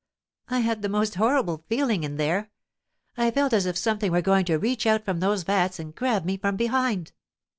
'I 0.49 0.61
had 0.61 0.81
the 0.81 0.89
most 0.89 1.13
horrible 1.13 1.63
feeling 1.69 2.03
in 2.03 2.15
there! 2.17 2.49
I 3.17 3.29
felt 3.29 3.53
as 3.53 3.67
if 3.67 3.77
something 3.77 4.11
were 4.11 4.23
going 4.23 4.45
to 4.45 4.57
reach 4.57 4.87
out 4.87 5.05
from 5.05 5.19
those 5.19 5.43
vats 5.43 5.77
and 5.77 5.93
grab 5.93 6.25
me 6.25 6.37
from 6.37 6.55
behind. 6.55 7.11